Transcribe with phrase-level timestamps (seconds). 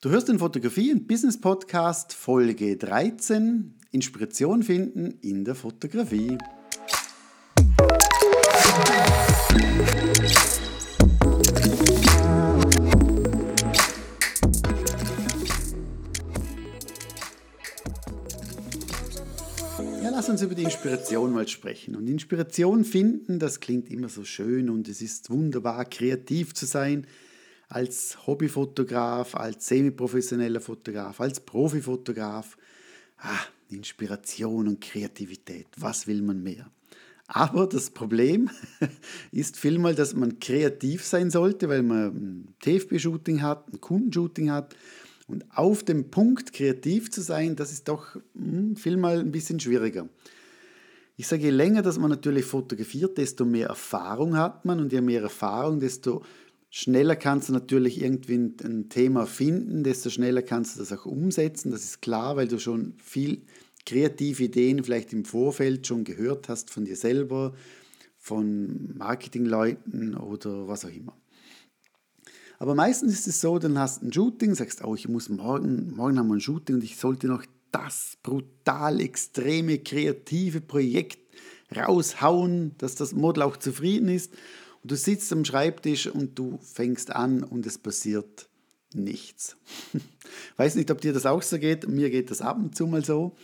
[0.00, 6.38] Du hörst den Fotografie- und Business Podcast Folge 13: Inspiration finden in der Fotografie.
[20.00, 21.96] Lass uns über die Inspiration mal sprechen.
[21.96, 27.04] Und Inspiration finden, das klingt immer so schön und es ist wunderbar, kreativ zu sein
[27.68, 32.56] als Hobbyfotograf, als semiprofessioneller Fotograf, als Profifotograf.
[33.18, 33.38] Ah,
[33.70, 36.70] Inspiration und Kreativität, was will man mehr?
[37.26, 38.48] Aber das Problem
[39.32, 44.74] ist vielmal, dass man kreativ sein sollte, weil man ein TFB-Shooting hat, ein Kundenshooting hat.
[45.26, 50.08] Und auf dem Punkt kreativ zu sein, das ist doch hm, vielmal ein bisschen schwieriger.
[51.18, 55.02] Ich sage, je länger, dass man natürlich fotografiert, desto mehr Erfahrung hat man und je
[55.02, 56.22] mehr Erfahrung, desto
[56.70, 61.70] schneller kannst du natürlich irgendwie ein Thema finden, desto schneller kannst du das auch umsetzen.
[61.70, 63.42] Das ist klar, weil du schon viel
[63.86, 67.54] kreative Ideen vielleicht im Vorfeld schon gehört hast von dir selber,
[68.18, 71.16] von Marketingleuten oder was auch immer.
[72.58, 75.94] Aber meistens ist es so, dann hast du ein Shooting, sagst, oh, ich muss morgen,
[75.94, 81.18] morgen haben wir ein Shooting und ich sollte noch das brutal extreme kreative Projekt
[81.74, 84.34] raushauen, dass das Model auch zufrieden ist.
[84.82, 88.48] Und du sitzt am Schreibtisch und du fängst an und es passiert
[88.94, 89.56] nichts.
[90.56, 91.88] Weiß nicht, ob dir das auch so geht.
[91.88, 93.36] Mir geht das ab und zu mal so.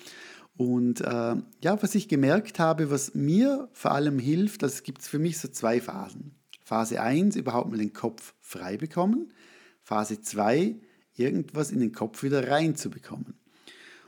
[0.57, 5.09] Und äh, ja, was ich gemerkt habe, was mir vor allem hilft, das gibt es
[5.09, 6.35] für mich so zwei Phasen.
[6.65, 9.33] Phase 1, überhaupt mal den Kopf frei bekommen.
[9.83, 10.77] Phase 2,
[11.17, 13.35] irgendwas in den Kopf wieder reinzubekommen.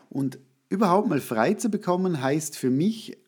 [0.09, 0.39] Und
[0.69, 3.19] überhaupt mal frei zu bekommen, heißt für mich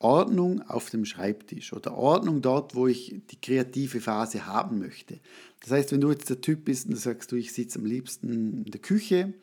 [0.00, 5.20] Ordnung auf dem Schreibtisch oder Ordnung dort, wo ich die kreative Phase haben möchte.
[5.60, 7.84] Das heißt, wenn du jetzt der Typ bist und du sagst, du, ich sitze am
[7.84, 9.34] liebsten in der Küche,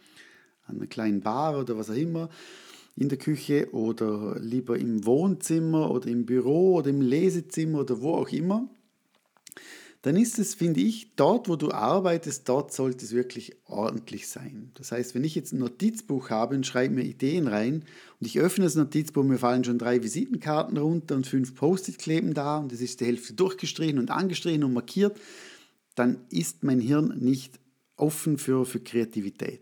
[0.65, 2.29] an einer kleinen Bar oder was auch immer,
[2.95, 8.15] in der Küche oder lieber im Wohnzimmer oder im Büro oder im Lesezimmer oder wo
[8.15, 8.67] auch immer,
[10.03, 14.71] dann ist es, finde ich, dort, wo du arbeitest, dort sollte es wirklich ordentlich sein.
[14.75, 17.83] Das heißt, wenn ich jetzt ein Notizbuch habe und schreibe mir Ideen rein
[18.19, 22.33] und ich öffne das Notizbuch, mir fallen schon drei Visitenkarten runter und fünf Post-it kleben
[22.33, 25.19] da und es ist die Hälfte durchgestrichen und angestrichen und markiert,
[25.95, 27.59] dann ist mein Hirn nicht
[27.95, 29.61] offen für, für Kreativität.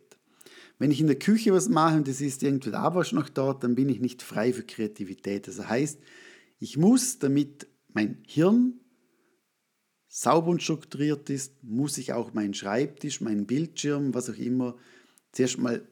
[0.78, 3.63] Wenn ich in der Küche was mache und es ist irgendwie der Abwasch noch dort,
[3.63, 5.47] dann bin ich nicht frei für Kreativität.
[5.47, 6.00] Das heißt,
[6.59, 8.81] ich muss, damit mein Hirn
[10.15, 14.77] sauber und strukturiert ist, muss ich auch meinen Schreibtisch, meinen Bildschirm, was auch immer,
[15.33, 15.85] zuerst mal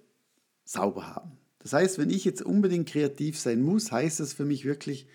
[0.64, 1.34] sauber haben.
[1.60, 5.08] Das heißt, wenn ich jetzt unbedingt kreativ sein muss, heißt das für mich wirklich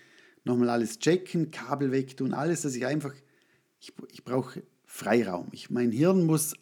[0.43, 3.15] nochmal alles checken, Kabel wegtun, alles, dass ich einfach,
[3.79, 5.47] ich, ich brauche Freiraum.
[5.53, 6.53] Ich, mein Hirn muss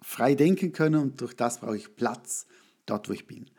[0.00, 2.46] frei denken können und durch das brauche ich Platz
[2.86, 3.50] dort, wo ich bin.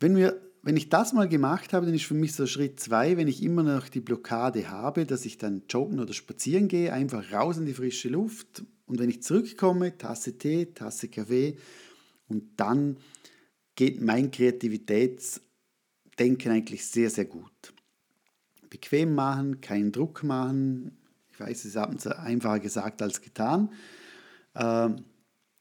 [0.00, 3.16] Wenn wir wenn ich das mal gemacht habe, dann ist für mich so Schritt zwei,
[3.16, 7.32] wenn ich immer noch die Blockade habe, dass ich dann joggen oder spazieren gehe, einfach
[7.32, 11.56] raus in die frische Luft und wenn ich zurückkomme, Tasse Tee, Tasse Kaffee
[12.26, 12.96] und dann
[13.76, 17.72] geht mein Kreativitätsdenken eigentlich sehr, sehr gut.
[18.68, 20.98] Bequem machen, keinen Druck machen.
[21.30, 23.70] Ich weiß, es ist abends einfacher gesagt als getan.
[24.56, 25.04] Ähm,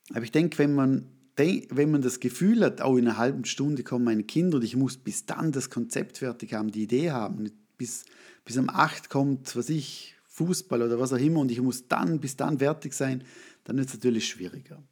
[0.10, 3.84] aber ich denke, wenn man wenn man das Gefühl hat, oh, in einer halben Stunde
[3.84, 7.52] kommen meine Kinder und ich muss bis dann das Konzept fertig haben, die Idee haben,
[7.78, 8.06] bis,
[8.46, 12.20] bis um acht kommt, was ich, Fußball oder was auch immer und ich muss dann
[12.20, 13.24] bis dann fertig sein,
[13.64, 14.84] dann wird es natürlich schwieriger.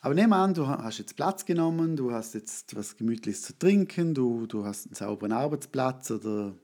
[0.00, 4.14] Aber nehmen an, du hast jetzt Platz genommen, du hast jetzt was Gemütliches zu trinken,
[4.14, 6.54] du, du hast einen sauberen Arbeitsplatz oder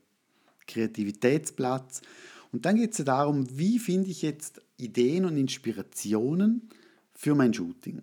[0.67, 2.03] Kreativitätsplatz.
[2.53, 6.69] Und dann geht es ja darum, wie finde ich jetzt Ideen und Inspirationen
[7.15, 8.03] für mein Shooting.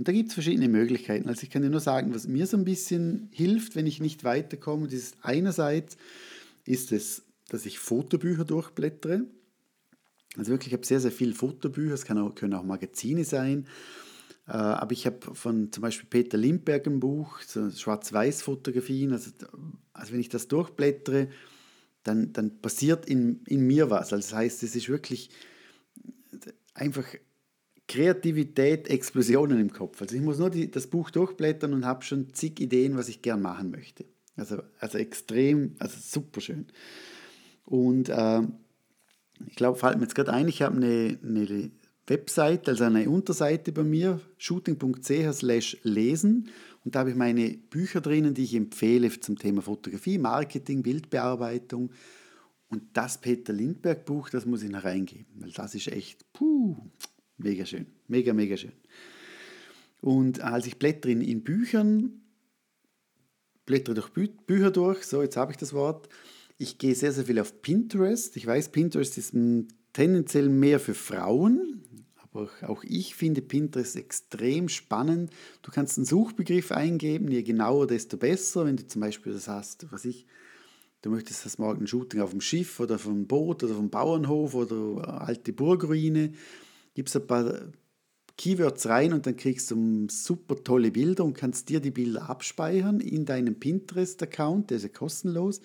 [0.00, 1.28] Und da gibt es verschiedene Möglichkeiten.
[1.28, 4.24] Also ich kann dir nur sagen, was mir so ein bisschen hilft, wenn ich nicht
[4.24, 5.98] weiterkomme, das ist einerseits
[6.64, 9.26] ist es, dass ich Fotobücher durchblättere.
[10.38, 13.66] Also wirklich, ich habe sehr, sehr viele Fotobücher, es auch, können auch Magazine sein.
[14.48, 19.12] Äh, aber ich habe von zum Beispiel Peter Lindberg ein Buch, so Schwarz-Weiß-Fotografien.
[19.12, 19.32] Also,
[19.92, 21.28] also wenn ich das durchblättere,
[22.04, 24.14] dann, dann passiert in, in mir was.
[24.14, 25.28] Also das heißt, es ist wirklich
[26.72, 27.04] einfach
[27.90, 30.00] Kreativität, Explosionen im Kopf.
[30.00, 33.20] Also ich muss nur die, das Buch durchblättern und habe schon zig Ideen, was ich
[33.20, 34.04] gern machen möchte.
[34.36, 36.66] Also, also extrem, also super schön.
[37.64, 38.42] Und äh,
[39.48, 41.72] ich glaube, fällt mir jetzt gerade ein, ich habe eine, eine
[42.06, 46.48] Website, also eine Unterseite bei mir, shooting.ch slash lesen.
[46.84, 51.90] Und da habe ich meine Bücher drinnen, die ich empfehle zum Thema Fotografie, Marketing, Bildbearbeitung.
[52.68, 56.76] Und das Peter Lindbergh Buch, das muss ich noch reingeben, weil das ist echt, puh,
[57.42, 58.72] Mega schön, Mega, mega schön.
[60.02, 62.20] Und als ich blättere in, Büchern,
[63.64, 66.08] blättere durch Bü Bücher durch, so jetzt habe ich das Wort,
[66.58, 68.36] ich gehe sehr, sehr viel auf Pinterest.
[68.36, 69.34] Ich weiß, Pinterest ist
[69.94, 71.82] tendenziell mehr für Frauen,
[72.16, 75.30] aber auch ich finde Pinterest extrem spannend.
[75.62, 78.66] Du kannst einen Suchbegriff eingeben, je genauer, desto besser.
[78.66, 80.26] Wenn du zum Beispiel das hast, was ich,
[81.00, 83.78] du möchtest das morgen ein Shooting auf dem Schiff oder auf dem Boot oder auf
[83.78, 86.34] dem Bauernhof oder alte Burgruine,
[86.94, 87.72] gibst ein paar
[88.36, 93.00] Keywords rein und dann kriegst du super tolle Bilder und kannst dir die Bilder abspeichern
[93.00, 95.60] in deinem Pinterest-Account, der ist ja kostenlos,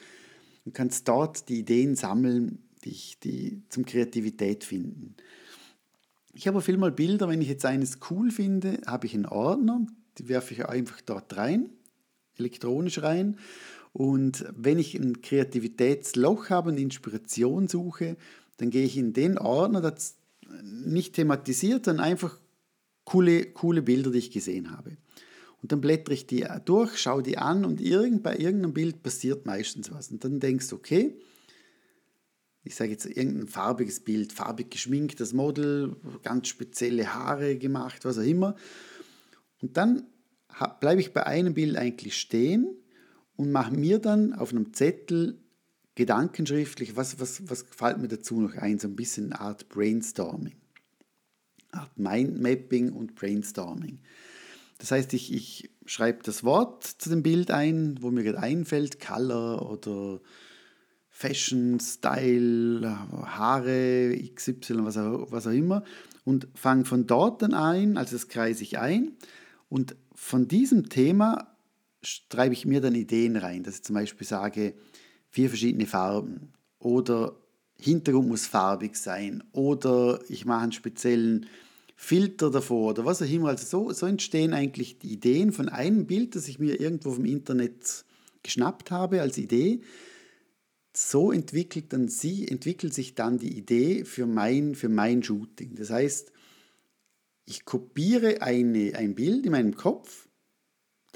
[0.66, 5.16] und kannst dort die Ideen sammeln, die, die zum Kreativität finden.
[6.34, 9.88] Ich habe vielmal Bilder, wenn ich jetzt eines cool finde, habe ich einen Ordner,
[10.18, 11.70] die werfe ich einfach dort rein,
[12.38, 13.38] elektronisch rein.
[13.94, 18.18] Und wenn ich ein Kreativitätsloch habe und Inspiration suche,
[18.58, 20.18] dann gehe ich in den Ordner, das
[20.64, 22.40] nicht thematisiert, sondern einfach
[23.04, 24.98] coole, coole Bilder, die ich gesehen habe.
[25.62, 29.46] Und dann blättere ich die durch, schaue die an und irgend, bei irgendeinem Bild passiert
[29.46, 30.12] meistens was.
[30.12, 31.16] Und dann denkst du, okay,
[32.64, 38.18] ich sage jetzt irgendein farbiges Bild, farbig geschminkt, das Model, ganz spezielle Haare gemacht, was
[38.18, 38.56] auch immer.
[39.62, 40.08] Und dann
[40.80, 42.68] bleibe ich bei einem Bild eigentlich stehen
[43.36, 45.40] und mache mir dann auf einem Zettel
[45.96, 50.56] gedankenschriftlich, was, was, was fällt mir dazu noch ein, so ein bisschen eine Art Brainstorming,
[51.72, 54.00] Art Mindmapping und Brainstorming.
[54.78, 59.00] Das heißt, ich, ich schreibe das Wort zu dem Bild ein, wo mir gerade einfällt,
[59.00, 60.20] Color oder
[61.10, 62.86] Fashion, Style,
[63.26, 65.86] Haare, XY, was auch, was auch immer.
[66.26, 69.14] Und fange von dort dann ein, also das kreise ich ein.
[69.70, 71.56] Und von diesem Thema
[72.02, 74.76] schreibe ich mir dann Ideen rein, dass ich zum Beispiel sage,
[75.36, 77.36] vier verschiedene Farben oder
[77.78, 81.48] Hintergrund muss farbig sein oder ich mache einen speziellen
[81.98, 83.50] Filter davor oder was auch immer.
[83.50, 87.26] Also so, so entstehen eigentlich die Ideen von einem Bild, das ich mir irgendwo vom
[87.26, 88.06] Internet
[88.44, 89.82] geschnappt habe als Idee
[90.96, 95.76] so entwickelt, dann sie, entwickelt sich dann die Idee für mein, für mein Shooting.
[95.76, 96.32] Das heißt,
[97.46, 100.25] ich kopiere eine, ein Bild in meinem Kopf,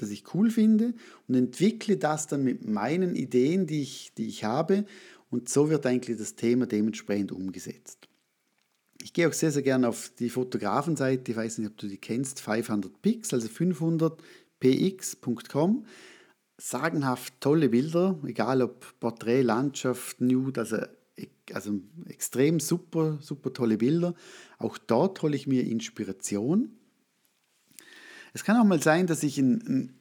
[0.00, 0.94] das ich cool finde,
[1.28, 4.84] und entwickle das dann mit meinen Ideen, die ich, die ich habe.
[5.30, 8.08] Und so wird eigentlich das Thema dementsprechend umgesetzt.
[9.02, 11.98] Ich gehe auch sehr, sehr gerne auf die Fotografenseite, ich weiß nicht, ob du die
[11.98, 15.84] kennst, 500 Pix, also 500px.com
[16.60, 20.76] sagenhaft tolle Bilder, egal ob Porträt, Landschaft, Nude, also,
[21.52, 24.14] also extrem super, super tolle Bilder.
[24.58, 26.76] Auch dort hole ich mir Inspiration.
[28.32, 29.94] Es kann auch mal sein, dass ich ein,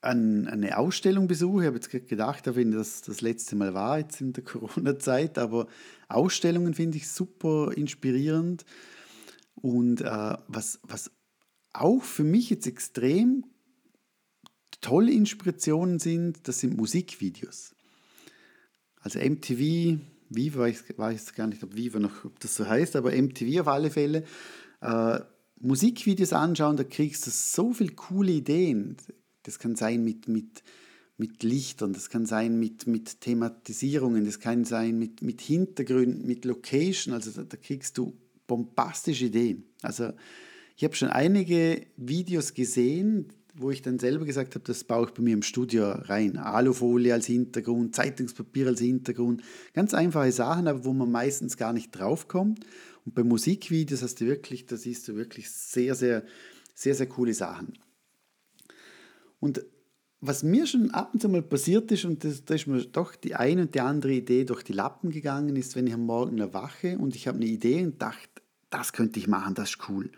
[0.00, 1.62] ein, eine Ausstellung besuche.
[1.62, 5.66] Ich habe jetzt gedacht, wenn das das letzte Mal war, jetzt in der Corona-Zeit, aber
[6.08, 8.64] Ausstellungen finde ich super inspirierend.
[9.54, 11.10] Und äh, was, was
[11.72, 13.44] auch für mich jetzt extrem
[14.80, 17.74] tolle Inspirationen sind, das sind Musikvideos.
[19.00, 23.12] Also MTV, Viva, weiß, weiß gar nicht, ob Viva noch, ob das so heißt, aber
[23.12, 24.24] MTV auf alle Fälle.
[24.80, 25.20] Äh,
[25.60, 28.96] Musikvideos anschauen, da kriegst du so viele coole Ideen.
[29.42, 30.62] Das kann sein mit, mit,
[31.16, 36.44] mit Lichtern, das kann sein mit, mit Thematisierungen, das kann sein mit, mit Hintergründen, mit
[36.44, 37.14] Location.
[37.14, 38.16] Also da, da kriegst du
[38.46, 39.64] bombastische Ideen.
[39.82, 40.12] Also
[40.76, 45.14] ich habe schon einige Videos gesehen, wo ich dann selber gesagt habe, das baue ich
[45.14, 46.36] bei mir im Studio rein.
[46.36, 49.42] Alufolie als Hintergrund, Zeitungspapier als Hintergrund.
[49.72, 52.66] Ganz einfache Sachen, aber wo man meistens gar nicht draufkommt.
[53.04, 56.24] Und bei Musikvideos hast du wirklich, da siehst du wirklich sehr, sehr,
[56.74, 57.78] sehr, sehr coole Sachen.
[59.40, 59.64] Und
[60.20, 63.14] was mir schon ab und zu mal passiert ist, und das, da ist mir doch
[63.14, 66.38] die eine und die andere Idee durch die Lappen gegangen, ist, wenn ich am Morgen
[66.38, 70.10] erwache und ich habe eine Idee und dachte, das könnte ich machen, das ist cool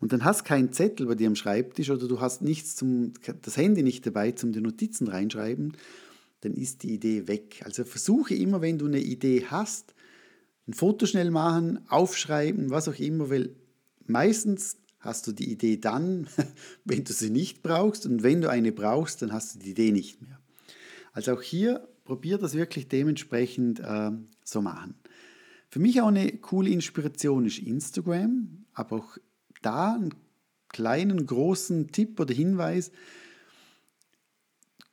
[0.00, 3.56] und dann hast keinen Zettel bei dir am Schreibtisch oder du hast nichts zum, das
[3.56, 5.76] Handy nicht dabei zum die Notizen reinschreiben,
[6.40, 7.62] dann ist die Idee weg.
[7.64, 9.94] Also versuche immer, wenn du eine Idee hast,
[10.68, 13.56] ein Foto schnell machen, aufschreiben, was auch immer, weil
[14.06, 16.28] meistens hast du die Idee dann,
[16.84, 19.92] wenn du sie nicht brauchst und wenn du eine brauchst, dann hast du die Idee
[19.92, 20.38] nicht mehr.
[21.12, 24.10] Also auch hier probier das wirklich dementsprechend äh,
[24.44, 24.94] so machen.
[25.70, 29.18] Für mich auch eine coole Inspiration ist Instagram, aber auch
[29.62, 30.14] da einen
[30.68, 32.90] kleinen, großen Tipp oder Hinweis.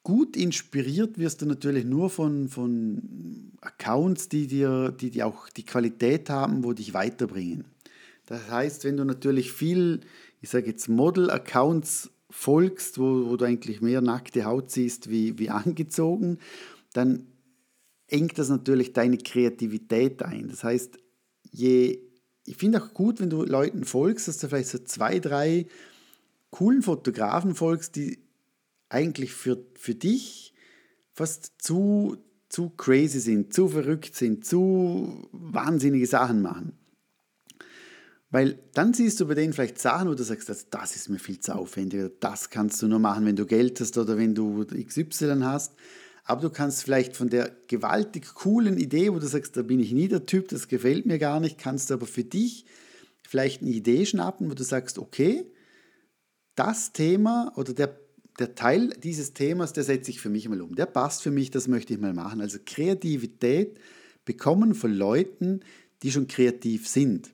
[0.05, 5.65] Gut inspiriert wirst du natürlich nur von, von Accounts, die dir, die dir auch die
[5.65, 7.65] Qualität haben, wo dich weiterbringen.
[8.27, 10.01] Das heißt, wenn du natürlich viel,
[10.41, 15.49] ich sage jetzt Model-Accounts folgst, wo, wo du eigentlich mehr nackte Haut siehst wie, wie
[15.49, 16.37] angezogen,
[16.93, 17.25] dann
[18.05, 20.49] engt das natürlich deine Kreativität ein.
[20.49, 20.99] Das heißt,
[21.49, 21.99] je
[22.45, 25.65] ich finde auch gut, wenn du Leuten folgst, dass du vielleicht so zwei, drei
[26.51, 28.19] coolen Fotografen folgst, die
[28.89, 30.53] eigentlich für, für dich
[31.13, 32.17] fast zu,
[32.49, 36.77] zu crazy sind, zu verrückt sind, zu wahnsinnige Sachen machen.
[38.29, 41.19] Weil dann siehst du bei denen vielleicht Sachen, wo du sagst, das, das ist mir
[41.19, 44.65] viel zu aufwendig, das kannst du nur machen, wenn du Geld hast oder wenn du
[44.65, 45.73] XY hast.
[46.25, 49.93] Aber du kannst vielleicht von der gewaltig coolen Idee, wo du sagst, da bin ich
[49.93, 52.65] nie der Typ, das gefällt mir gar nicht, kannst du aber für dich
[53.27, 55.45] vielleicht eine Idee schnappen, wo du sagst, okay,
[56.55, 57.99] das Thema oder der,
[58.39, 60.75] der Teil dieses Themas, der setze ich für mich mal um.
[60.75, 62.41] Der passt für mich, das möchte ich mal machen.
[62.41, 63.79] Also Kreativität
[64.25, 65.61] bekommen von Leuten,
[66.03, 67.31] die schon kreativ sind.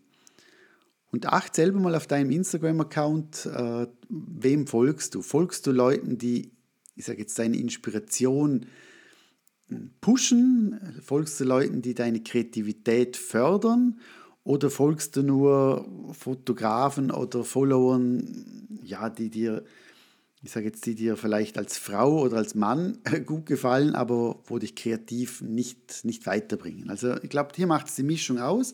[1.12, 5.22] Und acht selber mal auf deinem Instagram-Account, äh, wem folgst du?
[5.22, 6.52] Folgst du Leuten, die,
[6.96, 8.66] ich sage jetzt, deine Inspiration
[10.00, 10.80] pushen?
[11.04, 14.00] Folgst du Leuten, die deine Kreativität fördern?
[14.44, 19.64] Oder folgst du nur Fotografen oder Followern, ja, die dir,
[20.44, 24.58] ich sage jetzt, die dir vielleicht als Frau oder als Mann gut gefallen, aber wo
[24.58, 26.90] dich kreativ nicht, nicht weiterbringen?
[26.90, 28.74] Also ich glaube, hier macht es die Mischung aus.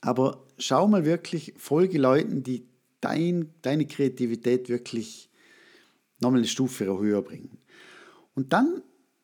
[0.00, 2.66] Aber schau mal wirklich, folge Leuten, die
[3.02, 5.30] dein, deine Kreativität wirklich
[6.20, 7.58] nochmal eine Stufe höher bringen.
[8.34, 8.82] Und dann,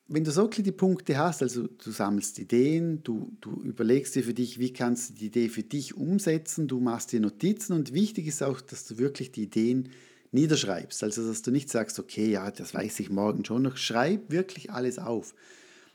[0.08, 4.34] wenn du so die Punkte hast, also du sammelst Ideen, du, du überlegst dir für
[4.34, 8.26] dich, wie kannst du die Idee für dich umsetzen, du machst dir Notizen und wichtig
[8.26, 9.88] ist auch, dass du wirklich die Ideen
[10.36, 11.02] niederschreibst.
[11.02, 13.76] Also, dass du nicht sagst, okay, ja, das weiß ich morgen schon noch.
[13.76, 15.34] Schreib wirklich alles auf.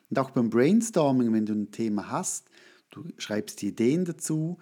[0.09, 2.49] Und auch beim Brainstorming, wenn du ein Thema hast,
[2.89, 4.57] du schreibst die Ideen dazu,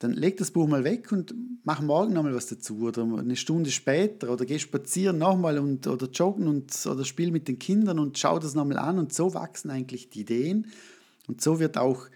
[0.00, 3.70] dann leg das Buch mal weg und mach morgen nochmal was dazu oder eine Stunde
[3.70, 8.18] später oder geh spazieren nochmal und, oder joggen und, oder spiel mit den Kindern und
[8.18, 10.68] schau das nochmal an und so wachsen eigentlich die Ideen
[11.28, 12.06] und so wird auch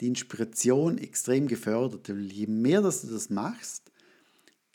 [0.00, 2.08] die Inspiration extrem gefördert.
[2.08, 3.92] Je mehr dass du das machst,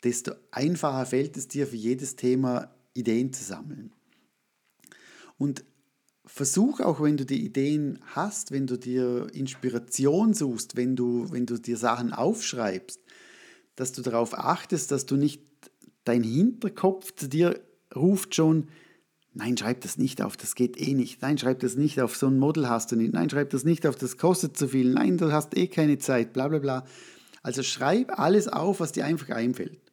[0.04, 3.92] desto einfacher fällt es dir für jedes Thema Ideen zu sammeln.
[5.38, 5.64] Und
[6.26, 11.46] versuch auch, wenn du die Ideen hast, wenn du dir Inspiration suchst, wenn du, wenn
[11.46, 13.00] du dir Sachen aufschreibst,
[13.76, 15.42] dass du darauf achtest, dass du nicht
[16.04, 17.60] dein Hinterkopf zu dir
[17.94, 18.68] ruft schon,
[19.34, 22.26] nein, schreib das nicht auf, das geht eh nicht, nein, schreib das nicht auf, so
[22.26, 25.18] ein Model hast du nicht, nein, schreib das nicht auf, das kostet zu viel, nein,
[25.18, 26.86] du hast eh keine Zeit, bla bla bla.
[27.42, 29.89] Also schreib alles auf, was dir einfach einfällt.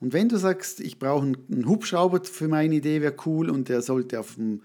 [0.00, 3.82] Und wenn du sagst, ich brauche einen Hubschrauber für meine Idee, wäre cool und der
[3.82, 4.62] sollte auf dem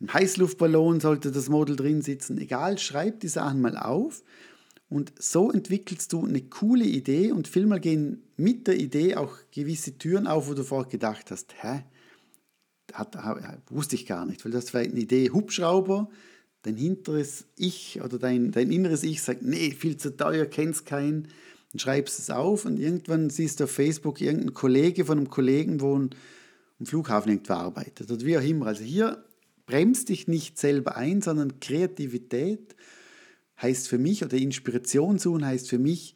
[0.00, 2.38] ein Heißluftballon sollte das Model drin sitzen.
[2.38, 4.22] Egal, schreib die Sachen mal auf.
[4.88, 9.96] Und so entwickelst du eine coole Idee und vielmal gehen mit der Idee auch gewisse
[9.96, 11.84] Türen auf, wo du vorher gedacht hast, hä?
[12.92, 13.16] Hat,
[13.70, 16.10] wusste ich gar nicht, weil das vielleicht eine Idee Hubschrauber,
[16.62, 21.28] dein hinteres Ich oder dein, dein inneres Ich sagt, nee, viel zu teuer, kennst keinen,
[21.74, 25.80] dann schreibst es auf und irgendwann siehst du auf Facebook irgendeinen Kollege von einem Kollegen,
[25.80, 26.10] wo ein,
[26.78, 28.66] am Flughafen irgendwo arbeitet oder wie auch immer.
[28.66, 29.24] Also hier
[29.66, 32.76] bremst dich nicht selber ein, sondern Kreativität
[33.60, 36.14] heißt für mich oder Inspiration suchen heißt für mich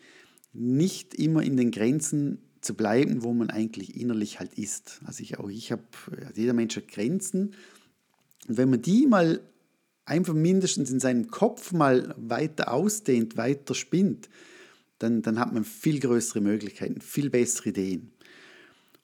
[0.53, 5.01] nicht immer in den Grenzen zu bleiben, wo man eigentlich innerlich halt ist.
[5.07, 5.83] Also ich auch ich habe
[6.37, 7.55] jeder Mensch hat Grenzen
[8.47, 9.41] und wenn man die mal
[10.05, 14.29] einfach mindestens in seinem Kopf mal weiter ausdehnt, weiter spinnt,
[14.99, 18.13] dann, dann hat man viel größere Möglichkeiten, viel bessere Ideen.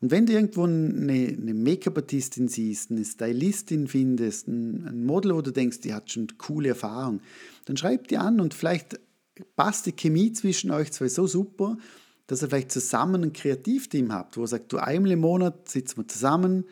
[0.00, 5.40] Und wenn du irgendwo eine, eine Make-up-Artistin siehst, eine Stylistin findest, ein, ein, Model, wo
[5.40, 7.20] du denkst, die hat schon coole Erfahrung,
[7.64, 9.00] dann schreib die an und vielleicht
[9.56, 11.78] passt die Chemie zwischen euch zwei so super,
[12.26, 15.98] dass ihr vielleicht zusammen ein Kreativteam habt, wo ihr sagt, du einmal im Monat sitzen
[15.98, 16.64] wir zusammen,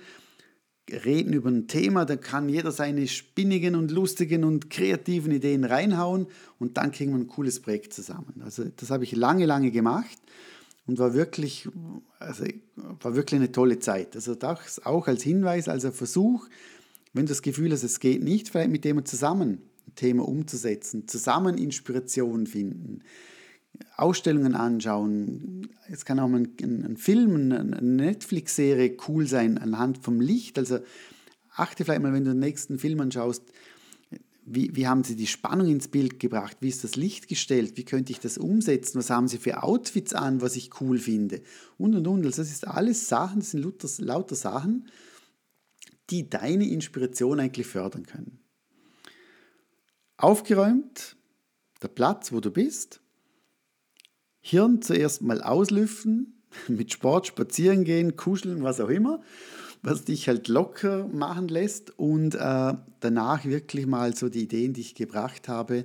[0.90, 6.26] reden über ein Thema, da kann jeder seine spinnigen und lustigen und kreativen Ideen reinhauen
[6.58, 8.42] und dann kriegen wir ein cooles Projekt zusammen.
[8.44, 10.18] Also das habe ich lange, lange gemacht
[10.86, 11.68] und war wirklich,
[12.18, 12.44] also,
[12.76, 14.16] war wirklich eine tolle Zeit.
[14.16, 16.48] Also das auch als Hinweis, als Versuch,
[17.12, 21.06] wenn du das Gefühl hast, es geht nicht, vielleicht mit dem zusammen ein Thema umzusetzen,
[21.06, 23.02] zusammen Inspiration finden,
[23.96, 25.68] Ausstellungen anschauen.
[25.88, 30.58] Es kann auch ein, ein, Film, eine Netflix-Serie cool sein anhand vom Licht.
[30.58, 30.80] Also
[31.54, 33.44] achte vielleicht mal, wenn du den nächsten Film anschaust,
[34.44, 36.56] wie, wie haben Sie die Spannung ins Bild gebracht?
[36.60, 37.76] Wie ist das Licht gestellt?
[37.76, 38.98] Wie könnte ich das umsetzen?
[38.98, 41.42] Was haben Sie für Outfits an, was ich cool finde?
[41.78, 42.26] Und, und, und.
[42.26, 44.88] Also das ist alles Sachen, das sind lauter, lauter Sachen,
[46.10, 48.40] die deine Inspiration eigentlich fördern können.
[50.16, 51.16] Aufgeräumt,
[51.82, 53.01] der Platz, wo du bist.
[54.42, 56.34] Hirn zuerst mal auslüften,
[56.68, 59.20] mit Sport spazieren gehen, kuscheln, was auch immer
[59.82, 64.80] was dich halt locker machen lässt und äh, danach wirklich mal so die Ideen, die
[64.80, 65.84] ich gebracht habe,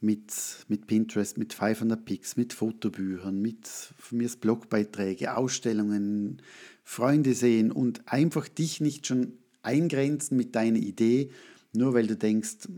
[0.00, 0.32] mit,
[0.68, 6.42] mit Pinterest, mit 500 Picks, mit Fotobüchern, mit von mir Blogbeiträge, Ausstellungen,
[6.84, 11.30] Freunde sehen und einfach dich nicht schon eingrenzen mit deiner Idee,
[11.72, 12.68] nur weil du denkst,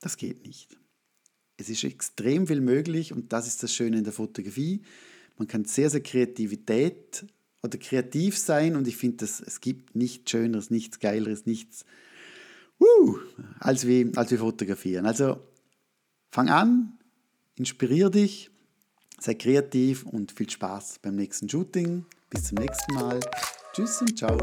[0.00, 0.76] das geht nicht.
[1.56, 4.82] Es ist extrem viel möglich und das ist das Schöne in der Fotografie.
[5.38, 7.26] Man kann sehr, sehr Kreativität
[7.62, 11.84] oder kreativ sein und ich finde, es gibt nichts Schöneres, nichts Geileres, nichts
[12.80, 13.16] uh,
[13.58, 15.06] als, wie, als wir fotografieren.
[15.06, 15.40] Also
[16.30, 16.98] fang an,
[17.56, 18.50] inspirier dich,
[19.18, 22.04] sei kreativ und viel Spaß beim nächsten Shooting.
[22.30, 23.20] Bis zum nächsten Mal.
[23.72, 24.36] Tschüss und ciao.